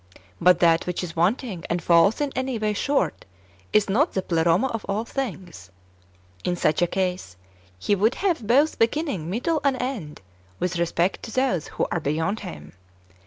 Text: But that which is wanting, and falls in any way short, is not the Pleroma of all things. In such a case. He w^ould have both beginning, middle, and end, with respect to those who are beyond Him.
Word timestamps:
But 0.41 0.59
that 0.61 0.87
which 0.87 1.03
is 1.03 1.15
wanting, 1.15 1.63
and 1.69 1.79
falls 1.79 2.21
in 2.21 2.31
any 2.35 2.57
way 2.57 2.73
short, 2.73 3.23
is 3.71 3.87
not 3.87 4.13
the 4.13 4.23
Pleroma 4.23 4.65
of 4.69 4.83
all 4.89 5.05
things. 5.05 5.69
In 6.43 6.55
such 6.55 6.81
a 6.81 6.87
case. 6.87 7.37
He 7.77 7.95
w^ould 7.95 8.15
have 8.15 8.47
both 8.47 8.79
beginning, 8.79 9.29
middle, 9.29 9.61
and 9.63 9.79
end, 9.79 10.21
with 10.59 10.79
respect 10.79 11.21
to 11.25 11.31
those 11.31 11.67
who 11.77 11.85
are 11.91 11.99
beyond 11.99 12.39
Him. 12.39 12.73